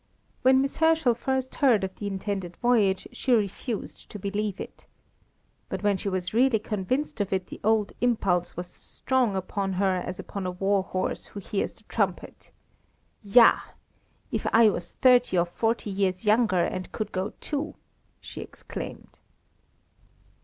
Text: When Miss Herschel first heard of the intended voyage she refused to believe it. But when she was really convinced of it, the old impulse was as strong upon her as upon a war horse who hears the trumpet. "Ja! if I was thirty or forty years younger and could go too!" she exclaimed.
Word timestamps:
When 0.41 0.61
Miss 0.63 0.77
Herschel 0.77 1.13
first 1.13 1.53
heard 1.57 1.83
of 1.83 1.93
the 1.93 2.07
intended 2.07 2.57
voyage 2.57 3.07
she 3.11 3.33
refused 3.33 4.09
to 4.09 4.17
believe 4.17 4.59
it. 4.59 4.87
But 5.69 5.83
when 5.83 5.95
she 5.97 6.09
was 6.09 6.33
really 6.33 6.57
convinced 6.57 7.21
of 7.21 7.31
it, 7.31 7.45
the 7.49 7.59
old 7.63 7.93
impulse 8.01 8.57
was 8.57 8.65
as 8.65 8.81
strong 8.81 9.35
upon 9.35 9.73
her 9.73 9.97
as 10.03 10.17
upon 10.17 10.47
a 10.47 10.51
war 10.57 10.81
horse 10.81 11.27
who 11.27 11.39
hears 11.39 11.75
the 11.75 11.83
trumpet. 11.83 12.49
"Ja! 13.21 13.59
if 14.31 14.47
I 14.51 14.69
was 14.69 14.93
thirty 14.93 15.37
or 15.37 15.45
forty 15.45 15.91
years 15.91 16.25
younger 16.25 16.63
and 16.63 16.91
could 16.91 17.11
go 17.11 17.33
too!" 17.39 17.75
she 18.19 18.41
exclaimed. 18.41 19.19